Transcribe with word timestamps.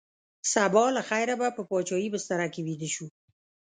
سبا 0.53 0.85
له 0.95 1.01
خیره 1.09 1.35
به 1.39 1.47
په 1.55 1.61
شاهي 1.89 2.09
بستره 2.13 2.47
کې 2.53 2.61
ویده 2.67 2.89
شو. 2.95 3.07